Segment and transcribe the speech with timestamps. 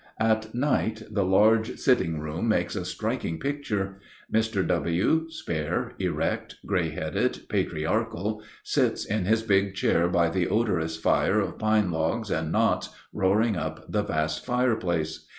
[0.19, 3.99] At night the large sitting room makes a striking picture.
[4.33, 4.65] Mr.
[4.67, 11.39] W., spare, erect, gray headed, patriarchal, sits in his big chair by the odorous fire
[11.39, 15.27] of pine logs and knots roaring up the vast fireplace.